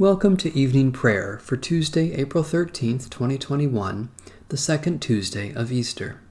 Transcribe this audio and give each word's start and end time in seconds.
Welcome 0.00 0.38
to 0.38 0.58
evening 0.58 0.92
prayer 0.92 1.38
for 1.42 1.58
Tuesday, 1.58 2.14
April 2.14 2.42
13th, 2.42 3.10
2021, 3.10 4.08
the 4.48 4.56
second 4.56 5.02
Tuesday 5.02 5.52
of 5.52 5.70
Easter. 5.70 6.22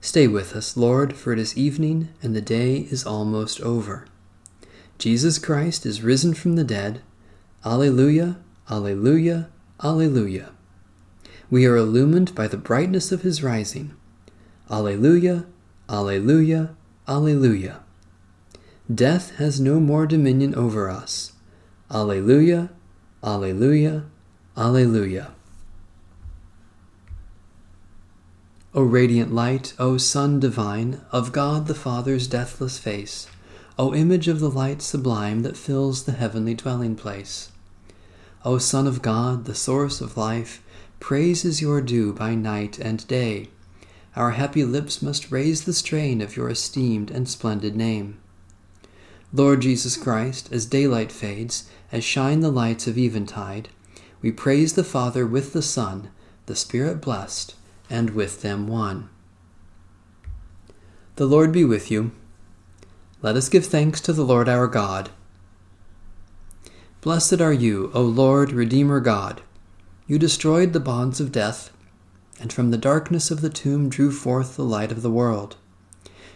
Stay 0.00 0.28
with 0.28 0.54
us, 0.54 0.76
Lord, 0.76 1.16
for 1.16 1.32
it 1.32 1.40
is 1.40 1.58
evening 1.58 2.10
and 2.22 2.36
the 2.36 2.40
day 2.40 2.86
is 2.88 3.04
almost 3.04 3.60
over. 3.62 4.06
Jesus 4.96 5.40
Christ 5.40 5.84
is 5.84 6.04
risen 6.04 6.32
from 6.32 6.54
the 6.54 6.62
dead. 6.62 7.02
Alleluia, 7.64 8.38
Alleluia, 8.70 9.48
Alleluia. 9.82 10.50
We 11.50 11.66
are 11.66 11.74
illumined 11.74 12.36
by 12.36 12.46
the 12.46 12.56
brightness 12.56 13.10
of 13.10 13.22
his 13.22 13.42
rising. 13.42 13.92
Alleluia, 14.70 15.46
Alleluia, 15.88 16.76
Alleluia. 17.08 17.80
Death 18.88 19.34
has 19.38 19.60
no 19.60 19.80
more 19.80 20.06
dominion 20.06 20.54
over 20.54 20.88
us. 20.88 21.32
Alleluia, 21.92 22.70
Alleluia, 23.20 24.04
Alleluia. 24.56 25.32
O 28.72 28.82
radiant 28.82 29.34
light, 29.34 29.74
O 29.76 29.96
Sun 29.96 30.38
divine, 30.38 31.00
of 31.10 31.32
God 31.32 31.66
the 31.66 31.74
Father's 31.74 32.28
deathless 32.28 32.78
face, 32.78 33.26
O 33.76 33.92
image 33.92 34.28
of 34.28 34.38
the 34.38 34.50
light 34.50 34.82
sublime 34.82 35.42
that 35.42 35.56
fills 35.56 36.04
the 36.04 36.12
heavenly 36.12 36.54
dwelling 36.54 36.94
place. 36.94 37.50
O 38.44 38.58
Son 38.58 38.86
of 38.86 39.02
God, 39.02 39.46
the 39.46 39.54
source 39.56 40.00
of 40.00 40.16
life, 40.16 40.62
praise 41.00 41.44
is 41.44 41.60
your 41.60 41.80
due 41.80 42.12
by 42.12 42.36
night 42.36 42.78
and 42.78 43.04
day. 43.08 43.48
Our 44.14 44.32
happy 44.32 44.62
lips 44.62 45.02
must 45.02 45.32
raise 45.32 45.64
the 45.64 45.72
strain 45.72 46.20
of 46.20 46.36
your 46.36 46.50
esteemed 46.50 47.10
and 47.10 47.28
splendid 47.28 47.74
name. 47.74 48.18
Lord 49.32 49.62
Jesus 49.62 49.96
Christ, 49.96 50.52
as 50.52 50.66
daylight 50.66 51.12
fades, 51.12 51.70
as 51.92 52.02
shine 52.02 52.40
the 52.40 52.50
lights 52.50 52.88
of 52.88 52.98
eventide, 52.98 53.68
we 54.20 54.32
praise 54.32 54.72
the 54.72 54.84
Father 54.84 55.24
with 55.24 55.52
the 55.52 55.62
Son, 55.62 56.10
the 56.46 56.56
Spirit 56.56 57.00
blessed, 57.00 57.54
and 57.88 58.10
with 58.10 58.42
them 58.42 58.66
one. 58.66 59.08
The 61.14 61.26
Lord 61.26 61.52
be 61.52 61.64
with 61.64 61.90
you. 61.90 62.10
Let 63.22 63.36
us 63.36 63.48
give 63.48 63.66
thanks 63.66 64.00
to 64.02 64.12
the 64.12 64.24
Lord 64.24 64.48
our 64.48 64.66
God. 64.66 65.10
Blessed 67.00 67.40
are 67.40 67.52
you, 67.52 67.90
O 67.94 68.02
Lord, 68.02 68.52
Redeemer 68.52 69.00
God. 69.00 69.42
You 70.06 70.18
destroyed 70.18 70.72
the 70.72 70.80
bonds 70.80 71.20
of 71.20 71.30
death, 71.30 71.72
and 72.40 72.52
from 72.52 72.70
the 72.70 72.78
darkness 72.78 73.30
of 73.30 73.42
the 73.42 73.50
tomb 73.50 73.88
drew 73.88 74.10
forth 74.10 74.56
the 74.56 74.64
light 74.64 74.90
of 74.90 75.02
the 75.02 75.10
world. 75.10 75.56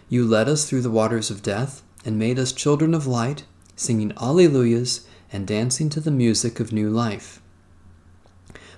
You 0.07 0.25
led 0.25 0.47
us 0.47 0.69
through 0.69 0.81
the 0.81 0.89
waters 0.89 1.29
of 1.29 1.43
death, 1.43 1.83
and 2.05 2.17
made 2.17 2.39
us 2.39 2.53
children 2.53 2.93
of 2.93 3.07
light, 3.07 3.43
singing 3.75 4.13
Alleluias 4.13 5.05
and 5.33 5.47
dancing 5.47 5.89
to 5.89 5.99
the 5.99 6.11
music 6.11 6.59
of 6.59 6.71
new 6.71 6.89
life. 6.89 7.41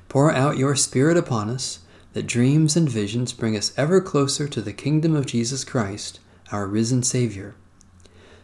Pour 0.10 0.32
out 0.32 0.58
your 0.58 0.76
Spirit 0.76 1.18
upon 1.18 1.50
us, 1.50 1.80
that 2.14 2.26
dreams 2.26 2.76
and 2.76 2.90
visions 2.90 3.34
bring 3.34 3.56
us 3.56 3.74
ever 3.78 4.02
closer 4.02 4.48
to 4.48 4.62
the 4.62 4.74
kingdom 4.74 5.16
of 5.16 5.26
Jesus 5.26 5.64
Christ, 5.64 6.20
our 6.52 6.66
risen 6.66 7.04
Savior. 7.04 7.54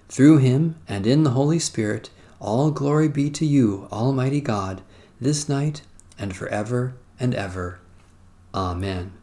Through 0.10 0.38
him 0.40 0.76
and 0.88 1.08
in 1.08 1.24
the 1.24 1.32
Holy 1.32 1.58
Spirit, 1.58 2.10
all 2.40 2.70
glory 2.70 3.08
be 3.08 3.30
to 3.32 3.46
you, 3.46 3.88
Almighty 3.92 4.42
God, 4.42 4.82
this 5.20 5.48
night 5.48 5.82
and 6.20 6.36
forever 6.36 6.94
and 7.20 7.34
ever. 7.34 7.80
Amen. 8.54 9.23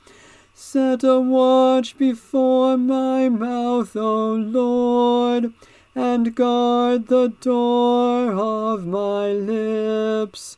Set 0.63 1.03
a 1.03 1.19
watch 1.19 1.97
before 1.97 2.77
my 2.77 3.27
mouth, 3.29 3.95
O 3.95 4.35
Lord, 4.35 5.53
and 5.95 6.35
guard 6.35 7.07
the 7.07 7.29
door 7.41 8.31
of 8.31 8.85
my 8.85 9.31
lips. 9.31 10.57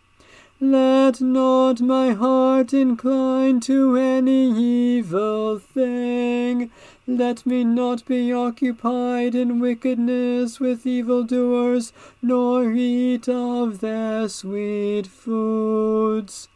Let 0.59 1.21
not 1.21 1.79
my 1.79 2.11
heart 2.11 2.73
incline 2.73 3.61
to 3.61 3.95
any 3.95 4.51
evil 4.51 5.57
thing. 5.57 6.69
Let 7.07 7.45
me 7.45 7.63
not 7.63 8.05
be 8.05 8.33
occupied 8.33 9.33
in 9.33 9.61
wickedness 9.61 10.59
with 10.59 10.85
evildoers, 10.85 11.93
nor 12.21 12.69
eat 12.73 13.29
of 13.29 13.79
their 13.79 14.27
sweet 14.27 15.07
foods. 15.07 16.49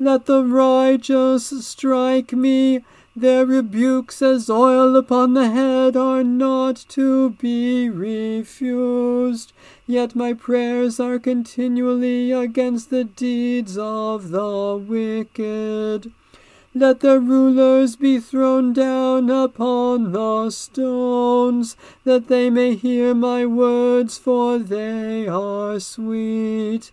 Let 0.00 0.26
the 0.26 0.44
righteous 0.44 1.66
strike 1.66 2.32
me. 2.32 2.84
Their 3.16 3.44
rebukes 3.44 4.22
as 4.22 4.48
oil 4.48 4.94
upon 4.94 5.34
the 5.34 5.50
head 5.50 5.96
are 5.96 6.22
not 6.22 6.84
to 6.90 7.30
be 7.30 7.90
refused. 7.90 9.52
Yet 9.88 10.14
my 10.14 10.34
prayers 10.34 11.00
are 11.00 11.18
continually 11.18 12.30
against 12.30 12.90
the 12.90 13.02
deeds 13.02 13.76
of 13.76 14.30
the 14.30 14.76
wicked. 14.76 16.12
Let 16.74 17.00
the 17.00 17.18
rulers 17.18 17.96
be 17.96 18.20
thrown 18.20 18.72
down 18.72 19.30
upon 19.30 20.12
the 20.12 20.50
stones, 20.50 21.76
that 22.04 22.28
they 22.28 22.50
may 22.50 22.76
hear 22.76 23.14
my 23.14 23.46
words, 23.46 24.16
for 24.16 24.60
they 24.60 25.26
are 25.26 25.80
sweet 25.80 26.92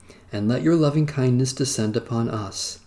and 0.31 0.47
let 0.47 0.61
your 0.61 0.75
loving 0.75 1.05
kindness 1.05 1.53
descend 1.53 1.97
upon 1.97 2.29
us, 2.29 2.79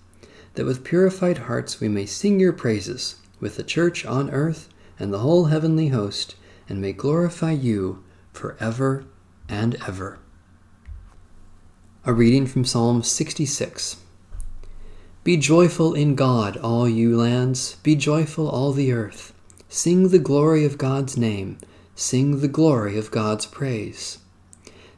that 0.54 0.64
with 0.64 0.84
purified 0.84 1.38
hearts 1.38 1.80
we 1.80 1.88
may 1.88 2.06
sing 2.06 2.40
your 2.40 2.52
praises 2.52 3.16
with 3.40 3.56
the 3.56 3.62
church 3.62 4.06
on 4.06 4.30
earth 4.30 4.68
and 4.98 5.12
the 5.12 5.18
whole 5.18 5.46
heavenly 5.46 5.88
host, 5.88 6.36
and 6.68 6.80
may 6.80 6.92
glorify 6.92 7.52
you 7.52 8.02
for 8.32 8.56
ever 8.60 9.04
and 9.48 9.76
ever. 9.86 10.18
A 12.04 12.12
reading 12.12 12.46
from 12.46 12.64
Psalm 12.64 13.02
66. 13.02 13.96
Be 15.24 15.36
joyful 15.36 15.94
in 15.94 16.14
God, 16.14 16.56
all 16.58 16.88
you 16.88 17.16
lands, 17.16 17.76
be 17.82 17.94
joyful, 17.94 18.48
all 18.48 18.72
the 18.72 18.92
earth. 18.92 19.32
Sing 19.68 20.08
the 20.08 20.18
glory 20.18 20.64
of 20.64 20.78
God's 20.78 21.16
name, 21.16 21.58
sing 21.94 22.40
the 22.40 22.48
glory 22.48 22.98
of 22.98 23.10
God's 23.10 23.46
praise. 23.46 24.18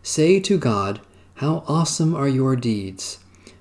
Say 0.02 0.40
to 0.40 0.58
God, 0.58 1.00
how 1.36 1.62
awesome 1.68 2.14
are 2.14 2.28
your 2.28 2.56
deeds! 2.56 3.18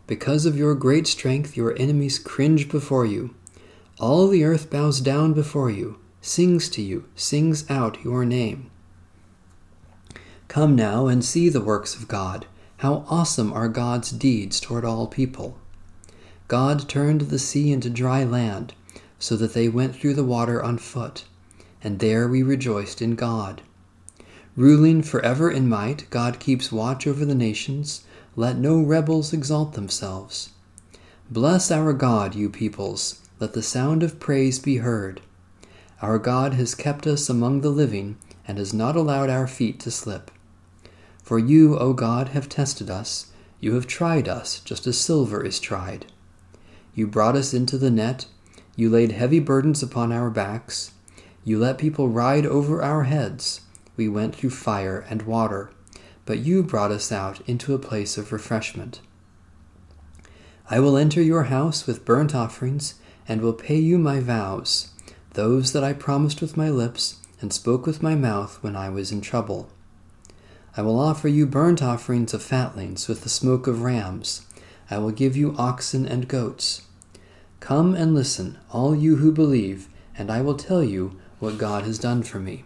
Because 0.07 0.45
of 0.45 0.55
your 0.55 0.75
great 0.75 1.05
strength, 1.07 1.57
your 1.57 1.77
enemies 1.77 2.17
cringe 2.19 2.69
before 2.69 3.05
you. 3.05 3.35
All 3.99 4.29
the 4.29 4.45
earth 4.45 4.69
bows 4.69 5.01
down 5.01 5.33
before 5.33 5.69
you, 5.69 5.99
sings 6.21 6.69
to 6.69 6.81
you, 6.81 7.03
sings 7.15 7.69
out 7.69 8.01
your 8.01 8.23
name. 8.23 8.71
Come 10.47 10.73
now 10.73 11.07
and 11.07 11.25
see 11.25 11.49
the 11.49 11.59
works 11.59 11.95
of 11.95 12.07
God. 12.07 12.45
How 12.77 13.03
awesome 13.09 13.51
are 13.51 13.67
God's 13.67 14.11
deeds 14.11 14.61
toward 14.61 14.85
all 14.85 15.07
people! 15.07 15.57
God 16.47 16.87
turned 16.87 17.21
the 17.21 17.39
sea 17.39 17.73
into 17.73 17.89
dry 17.89 18.23
land, 18.23 18.73
so 19.19 19.35
that 19.35 19.53
they 19.53 19.67
went 19.67 19.97
through 19.97 20.13
the 20.13 20.23
water 20.23 20.63
on 20.63 20.77
foot, 20.77 21.25
and 21.83 21.99
there 21.99 22.29
we 22.29 22.41
rejoiced 22.41 23.01
in 23.01 23.15
God. 23.15 23.61
Ruling 24.55 25.01
forever 25.01 25.51
in 25.51 25.67
might, 25.67 26.09
God 26.09 26.39
keeps 26.39 26.71
watch 26.71 27.05
over 27.05 27.25
the 27.25 27.35
nations. 27.35 28.05
Let 28.37 28.57
no 28.57 28.81
rebels 28.81 29.33
exalt 29.33 29.73
themselves. 29.73 30.51
Bless 31.29 31.71
our 31.71 31.91
God, 31.91 32.35
you 32.35 32.49
peoples. 32.49 33.21
Let 33.39 33.53
the 33.53 33.61
sound 33.61 34.01
of 34.01 34.19
praise 34.19 34.59
be 34.59 34.77
heard. 34.77 35.19
Our 36.01 36.19
God 36.19 36.53
has 36.53 36.73
kept 36.73 37.05
us 37.05 37.29
among 37.29 37.61
the 37.61 37.69
living 37.69 38.17
and 38.47 38.57
has 38.57 38.73
not 38.73 38.95
allowed 38.95 39.29
our 39.29 39.47
feet 39.47 39.79
to 39.81 39.91
slip. 39.91 40.31
For 41.21 41.37
you, 41.39 41.77
O 41.77 41.91
God, 41.91 42.29
have 42.29 42.47
tested 42.47 42.89
us. 42.89 43.31
You 43.59 43.73
have 43.73 43.87
tried 43.87 44.29
us, 44.29 44.59
just 44.59 44.87
as 44.87 44.97
silver 44.97 45.43
is 45.43 45.59
tried. 45.59 46.05
You 46.93 47.07
brought 47.07 47.35
us 47.35 47.53
into 47.53 47.77
the 47.77 47.91
net. 47.91 48.27
You 48.77 48.89
laid 48.89 49.11
heavy 49.11 49.39
burdens 49.39 49.83
upon 49.83 50.13
our 50.13 50.29
backs. 50.29 50.91
You 51.43 51.59
let 51.59 51.77
people 51.77 52.07
ride 52.07 52.45
over 52.45 52.81
our 52.81 53.03
heads. 53.03 53.61
We 53.97 54.07
went 54.07 54.35
through 54.35 54.49
fire 54.51 55.05
and 55.09 55.21
water, 55.23 55.71
but 56.25 56.39
you 56.39 56.63
brought 56.63 56.91
us 56.91 57.11
out 57.11 57.41
into 57.47 57.73
a 57.73 57.79
place 57.79 58.17
of 58.17 58.31
refreshment. 58.31 58.99
I 60.69 60.79
will 60.79 60.97
enter 60.97 61.21
your 61.21 61.43
house 61.43 61.85
with 61.85 62.05
burnt 62.05 62.33
offerings, 62.33 62.95
and 63.27 63.41
will 63.41 63.53
pay 63.53 63.77
you 63.77 63.97
my 63.97 64.19
vows, 64.19 64.91
those 65.33 65.73
that 65.73 65.83
I 65.83 65.93
promised 65.93 66.41
with 66.41 66.57
my 66.57 66.69
lips 66.69 67.17
and 67.41 67.51
spoke 67.51 67.85
with 67.85 68.01
my 68.01 68.15
mouth 68.15 68.61
when 68.61 68.75
I 68.75 68.89
was 68.89 69.11
in 69.11 69.21
trouble. 69.21 69.69
I 70.77 70.81
will 70.81 70.99
offer 70.99 71.27
you 71.27 71.45
burnt 71.45 71.81
offerings 71.81 72.33
of 72.33 72.43
fatlings 72.43 73.07
with 73.07 73.21
the 73.21 73.29
smoke 73.29 73.67
of 73.67 73.81
rams. 73.81 74.45
I 74.89 74.97
will 74.97 75.11
give 75.11 75.37
you 75.37 75.55
oxen 75.57 76.05
and 76.05 76.27
goats. 76.27 76.81
Come 77.59 77.95
and 77.95 78.13
listen, 78.13 78.57
all 78.71 78.95
you 78.95 79.17
who 79.17 79.31
believe, 79.31 79.87
and 80.17 80.31
I 80.31 80.41
will 80.41 80.57
tell 80.57 80.83
you 80.83 81.19
what 81.39 81.57
God 81.57 81.83
has 81.83 81.99
done 81.99 82.23
for 82.23 82.39
me. 82.39 82.63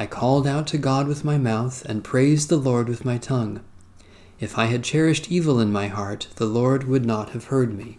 I 0.00 0.06
called 0.06 0.46
out 0.46 0.66
to 0.68 0.78
God 0.78 1.06
with 1.06 1.26
my 1.26 1.36
mouth 1.36 1.84
and 1.84 2.02
praised 2.02 2.48
the 2.48 2.56
Lord 2.56 2.88
with 2.88 3.04
my 3.04 3.18
tongue. 3.18 3.60
If 4.38 4.56
I 4.56 4.64
had 4.64 4.82
cherished 4.82 5.30
evil 5.30 5.60
in 5.60 5.70
my 5.70 5.88
heart, 5.88 6.28
the 6.36 6.46
Lord 6.46 6.84
would 6.84 7.04
not 7.04 7.32
have 7.32 7.48
heard 7.48 7.76
me. 7.76 7.98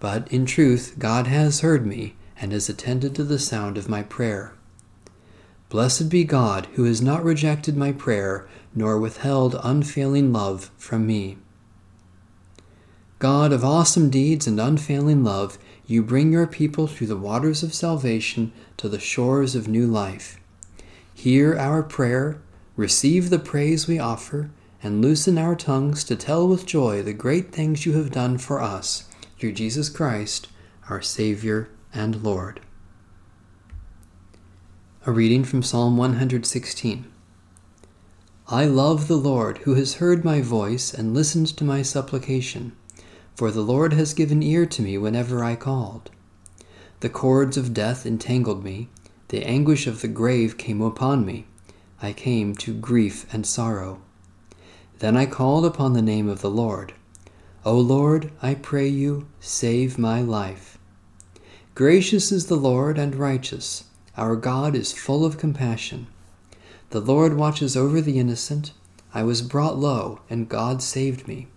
But 0.00 0.26
in 0.32 0.46
truth, 0.46 0.94
God 0.98 1.26
has 1.26 1.60
heard 1.60 1.84
me 1.86 2.16
and 2.40 2.52
has 2.52 2.70
attended 2.70 3.14
to 3.16 3.22
the 3.22 3.38
sound 3.38 3.76
of 3.76 3.86
my 3.86 4.02
prayer. 4.02 4.54
Blessed 5.68 6.08
be 6.08 6.24
God, 6.24 6.68
who 6.72 6.84
has 6.84 7.02
not 7.02 7.22
rejected 7.22 7.76
my 7.76 7.92
prayer, 7.92 8.48
nor 8.74 8.98
withheld 8.98 9.60
unfailing 9.62 10.32
love 10.32 10.70
from 10.78 11.06
me. 11.06 11.36
God 13.18 13.52
of 13.52 13.62
awesome 13.62 14.08
deeds 14.08 14.46
and 14.46 14.58
unfailing 14.58 15.22
love, 15.22 15.58
you 15.84 16.02
bring 16.02 16.32
your 16.32 16.46
people 16.46 16.86
through 16.86 17.08
the 17.08 17.14
waters 17.14 17.62
of 17.62 17.74
salvation 17.74 18.54
to 18.78 18.88
the 18.88 18.98
shores 18.98 19.54
of 19.54 19.68
new 19.68 19.86
life. 19.86 20.40
Hear 21.14 21.56
our 21.56 21.82
prayer, 21.82 22.42
receive 22.76 23.30
the 23.30 23.38
praise 23.38 23.86
we 23.86 23.98
offer, 23.98 24.50
and 24.82 25.00
loosen 25.00 25.38
our 25.38 25.56
tongues 25.56 26.04
to 26.04 26.16
tell 26.16 26.46
with 26.46 26.66
joy 26.66 27.02
the 27.02 27.14
great 27.14 27.52
things 27.52 27.86
you 27.86 27.94
have 27.94 28.10
done 28.10 28.36
for 28.36 28.60
us 28.60 29.08
through 29.38 29.52
Jesus 29.52 29.88
Christ, 29.88 30.48
our 30.90 31.00
Savior 31.00 31.70
and 31.94 32.22
Lord. 32.22 32.60
A 35.06 35.12
reading 35.12 35.44
from 35.44 35.62
Psalm 35.62 35.96
116. 35.96 37.06
I 38.48 38.64
love 38.66 39.08
the 39.08 39.16
Lord, 39.16 39.58
who 39.58 39.74
has 39.74 39.94
heard 39.94 40.24
my 40.24 40.42
voice 40.42 40.92
and 40.92 41.14
listened 41.14 41.46
to 41.56 41.64
my 41.64 41.80
supplication, 41.80 42.72
for 43.34 43.50
the 43.50 43.62
Lord 43.62 43.94
has 43.94 44.12
given 44.12 44.42
ear 44.42 44.66
to 44.66 44.82
me 44.82 44.98
whenever 44.98 45.42
I 45.42 45.56
called. 45.56 46.10
The 47.00 47.08
cords 47.08 47.56
of 47.56 47.72
death 47.72 48.04
entangled 48.04 48.62
me 48.62 48.88
the 49.34 49.44
anguish 49.46 49.88
of 49.88 50.00
the 50.00 50.06
grave 50.06 50.56
came 50.56 50.80
upon 50.80 51.26
me. 51.26 51.44
I 52.00 52.12
came 52.12 52.54
to 52.54 52.72
grief 52.72 53.26
and 53.34 53.44
sorrow. 53.44 54.00
Then 55.00 55.16
I 55.16 55.26
called 55.26 55.66
upon 55.66 55.92
the 55.92 56.02
name 56.02 56.28
of 56.28 56.40
the 56.40 56.50
Lord. 56.50 56.94
O 57.64 57.76
Lord, 57.76 58.30
I 58.40 58.54
pray 58.54 58.86
you, 58.86 59.26
save 59.40 59.98
my 59.98 60.22
life. 60.22 60.78
Gracious 61.74 62.30
is 62.30 62.46
the 62.46 62.54
Lord 62.54 62.96
and 62.96 63.16
righteous. 63.16 63.86
Our 64.16 64.36
God 64.36 64.76
is 64.76 64.92
full 64.92 65.24
of 65.24 65.36
compassion. 65.36 66.06
The 66.90 67.00
Lord 67.00 67.36
watches 67.36 67.76
over 67.76 68.00
the 68.00 68.20
innocent. 68.20 68.70
I 69.12 69.24
was 69.24 69.42
brought 69.42 69.76
low, 69.76 70.20
and 70.30 70.48
God 70.48 70.80
saved 70.80 71.26
me. 71.26 71.48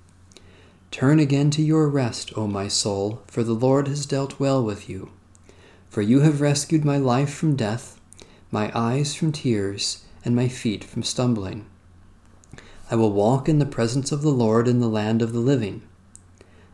Turn 0.90 1.20
again 1.20 1.52
to 1.52 1.62
your 1.62 1.88
rest, 1.90 2.36
O 2.36 2.48
my 2.48 2.70
soul, 2.70 3.22
for 3.28 3.44
the 3.44 3.54
Lord 3.54 3.88
has 3.88 4.08
dealt 4.08 4.40
well 4.40 4.64
with 4.64 4.90
you. 4.90 5.12
For 5.90 6.02
you 6.02 6.22
have 6.22 6.42
rescued 6.42 6.86
my 6.86 6.98
life 6.98 7.34
from 7.34 7.56
death, 7.56 8.00
my 8.52 8.72
eyes 8.74 9.16
from 9.16 9.32
tears, 9.32 10.04
and 10.24 10.36
my 10.36 10.48
feet 10.48 10.84
from 10.84 11.04
stumbling. 11.04 11.66
I 12.90 12.96
will 12.96 13.12
walk 13.12 13.50
in 13.50 13.60
the 13.60 13.66
presence 13.66 14.12
of 14.12 14.22
the 14.22 14.30
Lord 14.30 14.68
in 14.68 14.80
the 14.80 14.88
land 14.88 15.22
of 15.22 15.34
the 15.34 15.40
living. 15.40 15.82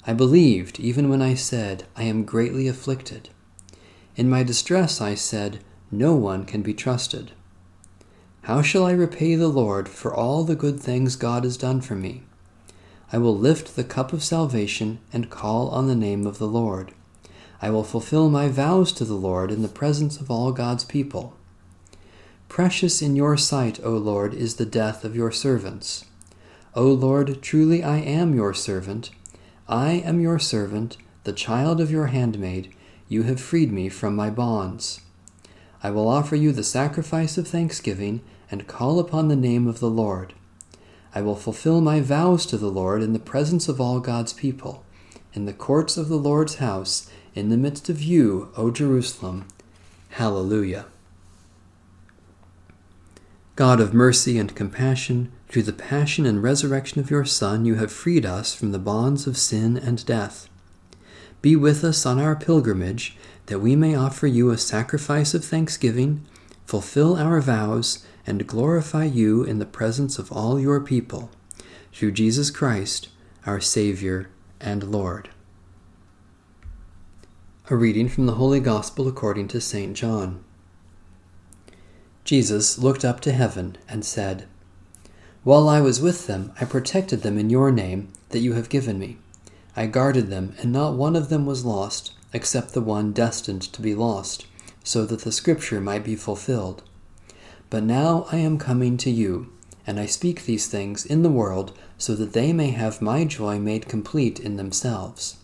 I 0.06 0.14
believed 0.14 0.80
even 0.80 1.10
when 1.10 1.22
I 1.22 1.34
said, 1.34 1.86
I 1.96 2.04
am 2.04 2.26
greatly 2.26 2.68
afflicted. 2.68 3.30
In 4.16 4.30
my 4.30 4.44
distress 4.44 5.02
I 5.02 5.16
said, 5.16 5.64
No 5.92 6.14
one 6.14 6.46
can 6.46 6.62
be 6.62 6.74
trusted. 6.74 7.32
How 8.44 8.62
shall 8.62 8.86
I 8.86 8.92
repay 8.92 9.36
the 9.36 9.48
Lord 9.48 9.88
for 9.88 10.14
all 10.14 10.44
the 10.44 10.56
good 10.56 10.80
things 10.80 11.16
God 11.16 11.46
has 11.46 11.56
done 11.56 11.80
for 11.80 11.96
me? 11.96 12.24
I 13.12 13.18
will 13.18 13.38
lift 13.38 13.76
the 13.76 13.84
cup 13.84 14.12
of 14.12 14.24
salvation 14.24 15.00
and 15.14 15.30
call 15.30 15.70
on 15.70 15.88
the 15.88 15.96
name 15.96 16.28
of 16.28 16.40
the 16.40 16.48
Lord. 16.48 16.94
I 17.64 17.70
will 17.70 17.86
fulfill 17.86 18.30
my 18.30 18.50
vows 18.50 18.92
to 18.92 19.06
the 19.06 19.14
Lord 19.14 19.50
in 19.50 19.62
the 19.62 19.70
presence 19.70 20.20
of 20.20 20.30
all 20.30 20.52
God's 20.52 20.84
people. 20.84 21.38
Precious 22.50 23.02
in 23.02 23.16
your 23.16 23.38
sight, 23.38 23.80
O 23.82 23.92
Lord, 23.92 24.34
is 24.34 24.56
the 24.56 24.66
death 24.66 25.06
of 25.06 25.16
your 25.16 25.32
servants. 25.32 26.04
O 26.76 26.88
Lord, 26.88 27.42
truly 27.42 27.82
I 27.82 28.00
am 28.00 28.36
your 28.36 28.54
servant. 28.54 29.12
I 29.66 29.92
am 29.92 30.20
your 30.20 30.40
servant, 30.40 30.98
the 31.24 31.32
child 31.32 31.80
of 31.80 31.90
your 31.90 32.08
handmaid. 32.08 32.76
You 33.08 33.24
have 33.24 33.40
freed 33.40 33.72
me 33.72 33.88
from 33.88 34.14
my 34.14 34.30
bonds. 34.30 35.00
I 35.82 35.90
will 35.90 36.10
offer 36.10 36.36
you 36.36 36.52
the 36.52 36.66
sacrifice 36.66 37.38
of 37.38 37.48
thanksgiving 37.48 38.20
and 38.52 38.68
call 38.68 39.00
upon 39.00 39.30
the 39.30 39.38
name 39.38 39.68
of 39.68 39.80
the 39.80 39.90
Lord. 39.90 40.34
I 41.16 41.22
will 41.22 41.38
fulfill 41.38 41.80
my 41.80 42.02
vows 42.02 42.46
to 42.48 42.58
the 42.58 42.68
Lord 42.68 43.02
in 43.02 43.14
the 43.14 43.20
presence 43.20 43.70
of 43.70 43.80
all 43.80 44.02
God's 44.02 44.34
people, 44.34 44.84
in 45.32 45.46
the 45.46 45.54
courts 45.54 45.96
of 45.96 46.10
the 46.10 46.18
Lord's 46.18 46.56
house 46.56 47.10
in 47.36 47.50
the 47.50 47.58
midst 47.58 47.90
of 47.90 48.02
you, 48.02 48.52
O 48.56 48.72
Jerusalem. 48.72 49.48
Hallelujah. 50.10 50.86
God 53.56 53.80
of 53.80 53.94
mercy 53.94 54.38
and 54.38 54.56
compassion, 54.56 55.32
through 55.48 55.64
the 55.64 55.74
passion 55.74 56.26
and 56.26 56.42
resurrection 56.42 57.00
of 57.00 57.12
your 57.12 57.26
Son, 57.26 57.66
you 57.66 57.76
have 57.76 57.92
freed 57.92 58.26
us 58.26 58.56
from 58.56 58.72
the 58.72 58.80
bonds 58.80 59.28
of 59.28 59.38
sin 59.38 59.78
and 59.78 60.04
death. 60.06 60.50
Be 61.44 61.56
with 61.56 61.84
us 61.84 62.06
on 62.06 62.20
our 62.20 62.36
pilgrimage, 62.36 63.16
that 63.46 63.60
we 63.60 63.76
may 63.76 63.96
offer 63.96 64.26
you 64.26 64.50
a 64.50 64.58
sacrifice 64.58 65.34
of 65.34 65.46
thanksgiving, 65.46 66.26
fulfill 66.66 67.16
our 67.18 67.42
vows, 67.42 68.06
and 68.26 68.48
glorify 68.48 69.06
you 69.06 69.44
in 69.44 69.60
the 69.60 69.66
presence 69.66 70.18
of 70.18 70.32
all 70.32 70.60
your 70.60 70.80
people. 70.80 71.30
Through 71.92 72.14
Jesus 72.14 72.50
Christ, 72.50 73.10
our 73.46 73.60
Savior 73.60 74.30
and 74.60 74.84
Lord. 74.84 75.30
A 77.70 77.78
reading 77.78 78.10
from 78.10 78.26
the 78.26 78.34
Holy 78.34 78.60
Gospel 78.60 79.08
according 79.08 79.48
to 79.48 79.62
St. 79.62 79.96
John. 79.96 80.44
Jesus 82.26 82.78
looked 82.78 83.06
up 83.06 83.22
to 83.22 83.32
heaven 83.32 83.78
and 83.88 84.04
said, 84.04 84.48
While 85.46 85.70
I 85.70 85.80
was 85.80 86.02
with 86.02 86.28
them, 86.28 86.52
I 86.60 86.66
protected 86.66 87.22
them 87.22 87.38
in 87.38 87.50
your 87.50 87.72
name 87.72 88.12
that 88.32 88.42
you 88.42 88.52
have 88.52 88.68
given 88.68 89.00
me. 89.00 89.18
I 89.78 89.86
guarded 89.86 90.30
them, 90.30 90.56
and 90.60 90.74
not 90.74 90.96
one 90.96 91.16
of 91.16 91.30
them 91.30 91.46
was 91.46 91.64
lost, 91.64 92.12
except 92.34 92.74
the 92.74 92.82
one 92.82 93.14
destined 93.14 93.62
to 93.62 93.82
be 93.82 93.96
lost, 93.96 94.46
so 94.84 95.06
that 95.06 95.22
the 95.22 95.32
Scripture 95.32 95.80
might 95.80 96.04
be 96.04 96.18
fulfilled. 96.18 96.84
But 97.70 97.84
now 97.84 98.28
I 98.30 98.40
am 98.40 98.58
coming 98.58 98.98
to 98.98 99.10
you, 99.10 99.54
and 99.88 100.02
I 100.02 100.06
speak 100.06 100.44
these 100.44 100.68
things 100.68 101.06
in 101.06 101.24
the 101.24 101.30
world, 101.30 101.72
so 101.98 102.14
that 102.16 102.34
they 102.34 102.52
may 102.52 102.72
have 102.72 103.02
my 103.02 103.24
joy 103.24 103.58
made 103.58 103.88
complete 103.88 104.38
in 104.38 104.58
themselves. 104.58 105.38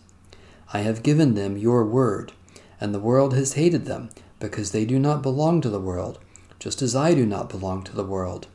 I 0.72 0.80
have 0.80 1.02
given 1.02 1.34
them 1.34 1.56
your 1.56 1.84
word, 1.84 2.32
and 2.80 2.94
the 2.94 3.00
world 3.00 3.34
has 3.34 3.54
hated 3.54 3.86
them, 3.86 4.10
because 4.38 4.70
they 4.70 4.84
do 4.84 5.00
not 5.00 5.22
belong 5.22 5.60
to 5.62 5.68
the 5.68 5.80
world, 5.80 6.20
just 6.60 6.80
as 6.80 6.94
I 6.94 7.12
do 7.12 7.26
not 7.26 7.48
belong 7.48 7.82
to 7.84 7.92
the 7.94 8.04
world. 8.04 8.46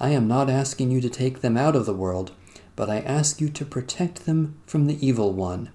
I 0.00 0.10
am 0.10 0.26
not 0.26 0.50
asking 0.50 0.90
you 0.90 1.00
to 1.00 1.08
take 1.08 1.40
them 1.40 1.56
out 1.56 1.76
of 1.76 1.86
the 1.86 1.94
world, 1.94 2.32
but 2.74 2.90
I 2.90 2.98
ask 3.00 3.40
you 3.40 3.48
to 3.50 3.64
protect 3.64 4.26
them 4.26 4.56
from 4.66 4.86
the 4.86 5.06
evil 5.06 5.32
one. 5.32 5.70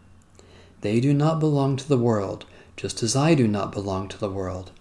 They 0.81 0.99
do 0.99 1.13
not 1.13 1.39
belong 1.39 1.77
to 1.77 1.87
the 1.87 1.97
world, 1.97 2.45
just 2.75 3.01
as 3.01 3.15
I 3.15 3.33
do 3.33 3.47
not 3.47 3.71
belong 3.71 4.09
to 4.09 4.17
the 4.17 4.29
world. 4.29 4.71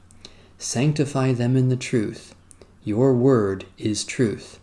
Sanctify 0.58 1.32
them 1.32 1.56
in 1.56 1.68
the 1.68 1.76
truth. 1.76 2.34
Your 2.82 3.14
word 3.14 3.66
is 3.78 4.04
truth. 4.04 4.58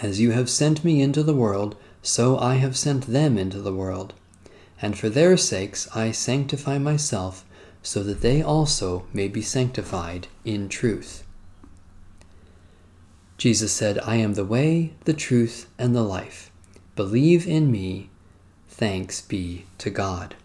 As 0.00 0.20
you 0.20 0.32
have 0.32 0.50
sent 0.50 0.84
me 0.84 1.00
into 1.00 1.22
the 1.22 1.34
world, 1.34 1.76
so 2.02 2.36
I 2.36 2.56
have 2.56 2.76
sent 2.76 3.06
them 3.06 3.38
into 3.38 3.60
the 3.60 3.72
world 3.72 4.14
and 4.82 4.98
for 4.98 5.08
their 5.08 5.36
sakes 5.36 5.88
I 5.94 6.10
sanctify 6.10 6.76
myself, 6.76 7.44
so 7.82 8.02
that 8.02 8.20
they 8.20 8.42
also 8.42 9.06
may 9.12 9.28
be 9.28 9.40
sanctified 9.40 10.26
in 10.44 10.68
truth. 10.68 11.24
Jesus 13.38 13.72
said, 13.72 13.98
I 14.00 14.16
am 14.16 14.34
the 14.34 14.44
way, 14.44 14.92
the 15.04 15.14
truth, 15.14 15.68
and 15.78 15.96
the 15.96 16.02
life. 16.02 16.50
Believe 16.94 17.46
in 17.46 17.70
me. 17.70 18.10
Thanks 18.68 19.20
be 19.20 19.64
to 19.78 19.90
God. 19.90 20.36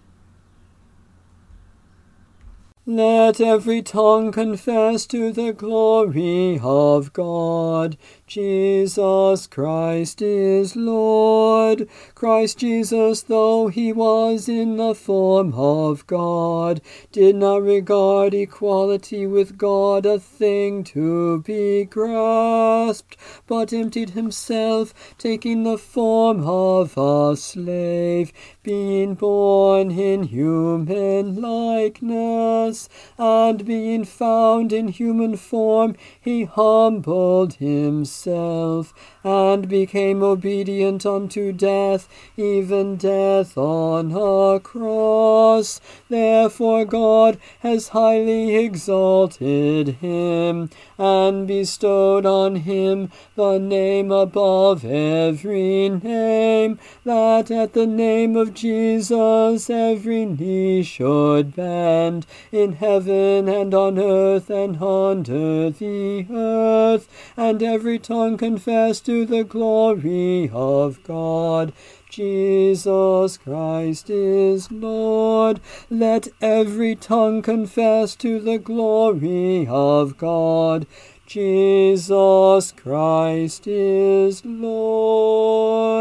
Let 2.90 3.42
every 3.42 3.82
tongue 3.82 4.32
confess 4.32 5.06
to 5.08 5.34
the 5.34 5.52
glory 5.52 6.58
of 6.64 7.12
God. 7.12 7.98
Jesus 8.28 9.46
Christ 9.48 10.22
is 10.22 10.74
Lord. 10.78 11.90
Christ 12.16 12.60
Jesus, 12.60 13.24
though 13.24 13.68
he 13.68 13.92
was 13.92 14.48
in 14.48 14.78
the 14.78 14.96
form 14.96 15.54
of 15.54 16.08
God, 16.08 16.80
did 17.12 17.36
not 17.36 17.62
regard 17.62 18.34
equality 18.34 19.28
with 19.28 19.58
God 19.58 20.06
a 20.06 20.18
thing 20.18 20.86
to 20.86 21.42
be 21.42 21.84
grasped, 21.84 23.18
but 23.48 23.74
emptied 23.74 24.12
himself, 24.12 24.94
taking 25.18 25.64
the 25.64 25.78
form 25.78 26.48
of 26.48 26.98
a 26.98 27.36
slave, 27.36 28.32
being 28.64 29.16
born 29.16 29.92
in 29.92 30.24
human 30.24 31.42
likeness, 31.42 32.77
and 33.18 33.66
being 33.66 34.04
found 34.04 34.72
in 34.72 34.88
human 34.90 35.36
form, 35.38 35.96
he 36.20 36.44
humbled 36.44 37.56
himself, 37.56 38.94
and 39.24 39.68
became 39.68 40.22
obedient 40.24 41.06
unto 41.06 41.52
death, 41.52 42.08
even 42.38 42.96
death 42.96 43.58
on 43.58 44.12
a 44.12 44.60
cross. 44.60 45.82
Therefore 46.10 46.86
God 46.86 47.38
has 47.60 47.90
highly 47.90 48.56
exalted 48.56 49.88
him, 50.02 50.70
and 50.98 51.48
bestowed 51.48 52.26
on 52.26 52.58
him 52.58 53.10
the 53.36 53.58
name 53.58 54.12
above 54.12 54.84
every 54.86 55.90
name, 55.90 56.80
that 57.04 57.52
at 57.52 57.74
the 57.74 57.88
name 57.88 58.36
of 58.36 58.54
Jesus 58.54 59.70
every 59.70 60.26
knee 60.26 60.84
should 60.84 61.56
bend, 61.56 62.26
in 62.52 62.67
heaven 62.74 63.48
and 63.48 63.74
on 63.74 63.98
earth 63.98 64.50
and 64.50 64.82
under 64.82 65.70
the 65.70 66.26
earth, 66.32 67.08
and 67.36 67.62
every 67.64 68.00
tongue 68.00 68.38
confess 68.38 69.00
to 69.02 69.26
the 69.26 69.44
glory 69.44 70.50
of 70.54 71.04
God. 71.04 71.74
Jesus 72.10 73.38
Christ 73.38 74.10
is 74.10 74.72
Lord. 74.72 75.60
Let 75.90 76.28
every 76.42 76.96
tongue 76.96 77.42
confess 77.42 78.16
to 78.18 78.40
the 78.40 78.58
glory 78.58 79.68
of 79.68 80.18
God. 80.18 80.88
Jesus 81.26 82.72
Christ 82.72 83.68
is 83.68 84.46
Lord. 84.46 85.98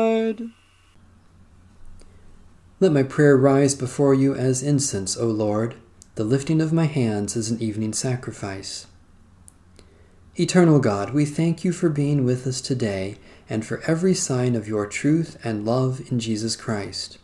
Let 2.79 2.93
my 2.93 3.03
prayer 3.03 3.37
rise 3.37 3.75
before 3.75 4.15
you 4.15 4.35
as 4.35 4.63
incense, 4.63 5.17
O 5.17 5.27
Lord. 5.27 5.75
The 6.17 6.25
lifting 6.25 6.63
of 6.63 6.73
my 6.73 6.87
hands 6.87 7.37
is 7.37 7.51
an 7.51 7.61
evening 7.61 7.93
sacrifice. 7.93 8.87
Eternal 10.35 10.81
God, 10.81 11.13
we 11.13 11.27
thank 11.27 11.63
you 11.63 11.73
for 11.73 11.91
being 11.91 12.25
with 12.25 12.47
us 12.47 12.63
today 12.63 13.19
and 13.51 13.67
for 13.67 13.83
every 13.83 14.15
sign 14.15 14.55
of 14.55 14.67
your 14.67 14.87
truth 14.87 15.37
and 15.45 15.67
love 15.67 16.01
in 16.11 16.19
Jesus 16.19 16.57
Christ. 16.57 17.19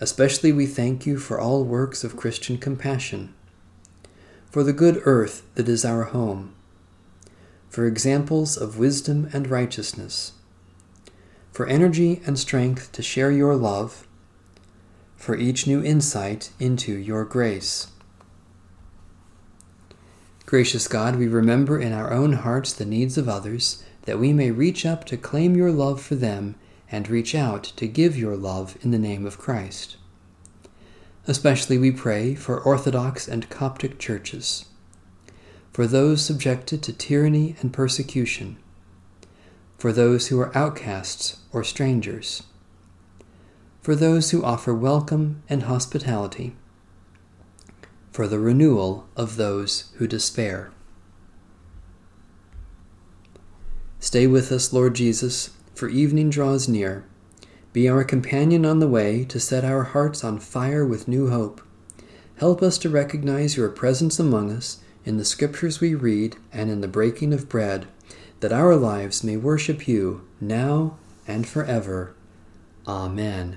Especially 0.00 0.52
we 0.52 0.66
thank 0.66 1.06
you 1.06 1.18
for 1.18 1.40
all 1.40 1.64
works 1.64 2.04
of 2.04 2.14
Christian 2.14 2.58
compassion, 2.58 3.32
for 4.50 4.62
the 4.62 4.74
good 4.74 5.00
earth 5.06 5.46
that 5.54 5.66
is 5.66 5.82
our 5.82 6.04
home, 6.04 6.54
for 7.70 7.86
examples 7.86 8.58
of 8.58 8.78
wisdom 8.78 9.30
and 9.32 9.48
righteousness, 9.48 10.32
for 11.52 11.66
energy 11.66 12.20
and 12.26 12.38
strength 12.38 12.92
to 12.92 13.02
share 13.02 13.32
your 13.32 13.56
love, 13.56 14.06
for 15.18 15.36
each 15.36 15.66
new 15.66 15.82
insight 15.82 16.50
into 16.58 16.92
your 16.92 17.24
grace. 17.24 17.88
Gracious 20.46 20.88
God, 20.88 21.16
we 21.16 21.28
remember 21.28 21.78
in 21.78 21.92
our 21.92 22.10
own 22.10 22.32
hearts 22.32 22.72
the 22.72 22.86
needs 22.86 23.18
of 23.18 23.28
others 23.28 23.82
that 24.02 24.18
we 24.18 24.32
may 24.32 24.50
reach 24.50 24.86
up 24.86 25.04
to 25.04 25.18
claim 25.18 25.54
your 25.54 25.70
love 25.70 26.00
for 26.00 26.14
them 26.14 26.54
and 26.90 27.10
reach 27.10 27.34
out 27.34 27.64
to 27.64 27.86
give 27.86 28.16
your 28.16 28.36
love 28.36 28.78
in 28.80 28.90
the 28.90 28.98
name 28.98 29.26
of 29.26 29.36
Christ. 29.36 29.96
Especially 31.26 31.76
we 31.76 31.90
pray 31.90 32.34
for 32.34 32.58
Orthodox 32.58 33.28
and 33.28 33.50
Coptic 33.50 33.98
churches, 33.98 34.66
for 35.72 35.86
those 35.86 36.24
subjected 36.24 36.82
to 36.84 36.92
tyranny 36.92 37.56
and 37.60 37.72
persecution, 37.72 38.56
for 39.76 39.92
those 39.92 40.28
who 40.28 40.40
are 40.40 40.56
outcasts 40.56 41.40
or 41.52 41.62
strangers, 41.62 42.44
for 43.88 43.96
those 43.96 44.32
who 44.32 44.44
offer 44.44 44.74
welcome 44.74 45.42
and 45.48 45.62
hospitality, 45.62 46.54
for 48.12 48.26
the 48.26 48.38
renewal 48.38 49.08
of 49.16 49.36
those 49.36 49.90
who 49.96 50.06
despair. 50.06 50.70
Stay 53.98 54.26
with 54.26 54.52
us, 54.52 54.74
Lord 54.74 54.94
Jesus, 54.94 55.56
for 55.74 55.88
evening 55.88 56.28
draws 56.28 56.68
near. 56.68 57.06
Be 57.72 57.88
our 57.88 58.04
companion 58.04 58.66
on 58.66 58.78
the 58.78 58.86
way 58.86 59.24
to 59.24 59.40
set 59.40 59.64
our 59.64 59.84
hearts 59.84 60.22
on 60.22 60.38
fire 60.38 60.84
with 60.84 61.08
new 61.08 61.30
hope. 61.30 61.62
Help 62.36 62.60
us 62.60 62.76
to 62.76 62.90
recognize 62.90 63.56
your 63.56 63.70
presence 63.70 64.18
among 64.18 64.52
us 64.52 64.82
in 65.06 65.16
the 65.16 65.24
scriptures 65.24 65.80
we 65.80 65.94
read 65.94 66.36
and 66.52 66.70
in 66.70 66.82
the 66.82 66.88
breaking 66.88 67.32
of 67.32 67.48
bread, 67.48 67.88
that 68.40 68.52
our 68.52 68.76
lives 68.76 69.24
may 69.24 69.38
worship 69.38 69.88
you 69.88 70.28
now 70.42 70.98
and 71.26 71.48
forever. 71.48 72.14
Amen. 72.86 73.56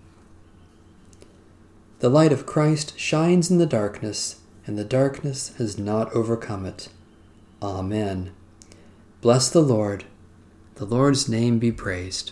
The 2.01 2.09
light 2.09 2.31
of 2.33 2.47
Christ 2.47 2.97
shines 2.97 3.51
in 3.51 3.59
the 3.59 3.67
darkness, 3.67 4.41
and 4.65 4.75
the 4.75 4.83
darkness 4.83 5.53
has 5.59 5.77
not 5.77 6.11
overcome 6.13 6.65
it. 6.65 6.89
Amen. 7.61 8.31
Bless 9.21 9.51
the 9.51 9.61
Lord. 9.61 10.05
The 10.75 10.85
Lord's 10.85 11.29
name 11.29 11.59
be 11.59 11.71
praised. 11.71 12.31